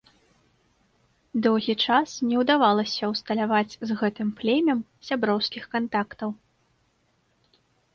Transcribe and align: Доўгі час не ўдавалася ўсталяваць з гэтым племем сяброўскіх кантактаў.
Доўгі 1.47 1.75
час 1.85 2.09
не 2.31 2.35
ўдавалася 2.41 3.03
ўсталяваць 3.13 3.77
з 3.93 4.01
гэтым 4.03 4.27
племем 4.43 4.79
сяброўскіх 5.07 5.63
кантактаў. 5.79 6.29